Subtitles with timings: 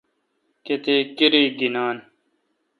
[0.65, 1.97] کتیک کرائ گینان؟